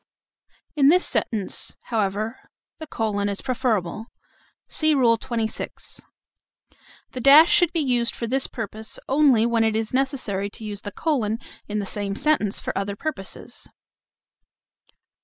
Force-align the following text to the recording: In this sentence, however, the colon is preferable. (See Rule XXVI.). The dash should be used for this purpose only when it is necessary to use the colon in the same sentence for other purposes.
In 0.75 0.87
this 0.89 1.05
sentence, 1.05 1.77
however, 1.83 2.39
the 2.79 2.87
colon 2.87 3.29
is 3.29 3.43
preferable. 3.43 4.07
(See 4.67 4.95
Rule 4.95 5.15
XXVI.). 5.15 6.01
The 7.11 7.21
dash 7.21 7.51
should 7.51 7.71
be 7.71 7.81
used 7.81 8.15
for 8.15 8.25
this 8.25 8.47
purpose 8.47 8.99
only 9.07 9.45
when 9.45 9.63
it 9.63 9.75
is 9.75 9.93
necessary 9.93 10.49
to 10.49 10.63
use 10.65 10.81
the 10.81 10.91
colon 10.91 11.37
in 11.67 11.77
the 11.77 11.85
same 11.85 12.15
sentence 12.15 12.59
for 12.59 12.75
other 12.75 12.95
purposes. 12.95 13.69